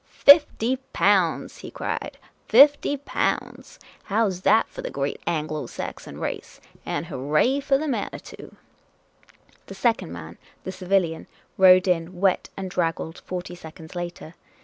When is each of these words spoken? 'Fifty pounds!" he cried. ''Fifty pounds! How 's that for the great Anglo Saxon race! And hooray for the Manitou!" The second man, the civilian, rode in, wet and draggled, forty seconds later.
'Fifty 0.09 0.77
pounds!" 0.93 1.57
he 1.59 1.69
cried. 1.69 2.17
''Fifty 2.49 2.97
pounds! 2.97 3.77
How 4.05 4.27
's 4.31 4.41
that 4.41 4.67
for 4.67 4.81
the 4.81 4.89
great 4.89 5.21
Anglo 5.27 5.67
Saxon 5.67 6.19
race! 6.19 6.59
And 6.87 7.05
hooray 7.05 7.59
for 7.59 7.77
the 7.77 7.87
Manitou!" 7.87 8.55
The 9.67 9.75
second 9.75 10.11
man, 10.11 10.39
the 10.63 10.71
civilian, 10.71 11.27
rode 11.55 11.87
in, 11.87 12.19
wet 12.19 12.49
and 12.57 12.71
draggled, 12.71 13.19
forty 13.27 13.53
seconds 13.53 13.93
later. 13.93 14.33